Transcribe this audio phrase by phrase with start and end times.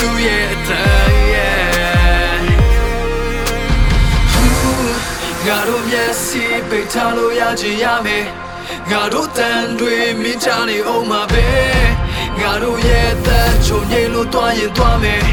[0.00, 1.60] သူ့ရဲ့အတန်ရဲ့
[5.46, 8.26] ငါတို့မျက်စိပိတ်ထားလို့ရချင်ရမယ်
[8.90, 11.46] ငါတို့တန်တွေမြင်ချနေအောင်မှာပဲ
[12.40, 15.24] ငါတို့ရဲ့တန်ချုံငိမ့်လို့တွားရင်တွားမယ်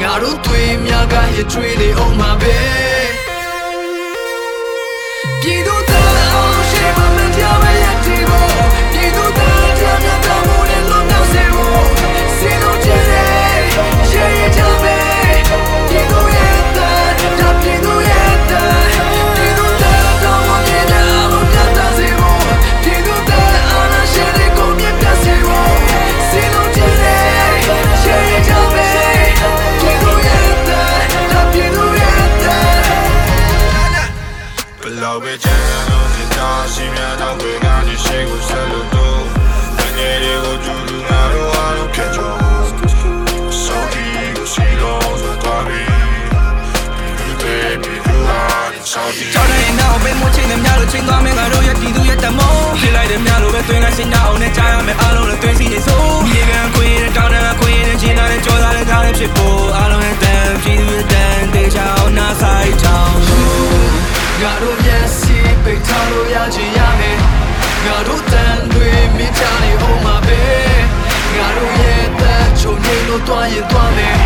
[0.00, 2.95] ငါတို့တွေများကရကျွေးနေအောင်မှာပဲ
[35.76, 39.22] ပဲချမ်းလို့စတာရှိမြတော့ဝေကနေရှိကိုဆက်လို့တော့
[39.78, 42.38] တကယ်ကိုကျူလူငါတို့အားလုံးဖြတ်ကျော်
[43.62, 45.80] ဆိုပြီးကိုစီလို့ဆိုတော့ဘီ
[47.18, 55.25] ဒီဘေဘီလူအားဆောဒီကြောက်နေနောက်ပဲမချင်းနဲ့များလို့ချင်းသွားမယ်ငါတို့ရဲ့ပြည်သူရဲ့တမောဖြစ်လိုက်တဲ့များလို့ပဲတွင်ကရှင်းအောင်နဲ့ကြားရမယ်အားလုံး
[73.28, 74.25] ငိမ့်လို့တွား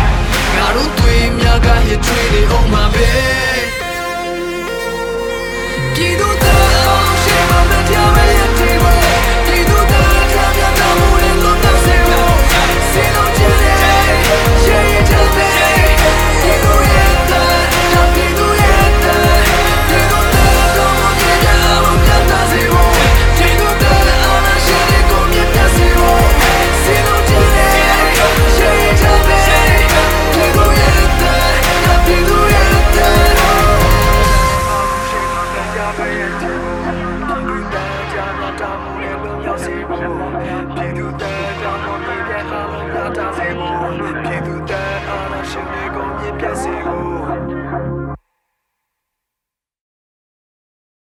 [39.51, 47.60] ပြည်သူတန်ကြောင့်မမြင်တဲ့အားလုံးရတာစေဖို့ပြည်သူတန်အားလုံးရှင်တွေကိုမြင်ပြစေဖို့